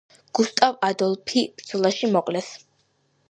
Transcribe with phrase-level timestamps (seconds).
[0.37, 2.51] გუსტავ ადოლფი ბრძოლაში მოკლეს.